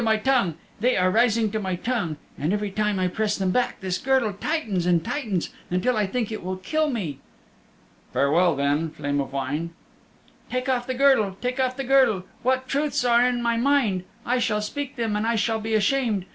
[0.79, 4.33] They are rising to my tongue, and every time I press them back this girdle
[4.33, 7.19] tightens and tightens until I think it will kill me."
[8.11, 9.69] "Farewell, then, Flame of Wine."
[10.49, 12.23] "Take off the girdle, take off the girdle!
[12.41, 14.03] What truths are in my mind!
[14.25, 16.25] I shall speak them and I shall be ashamed.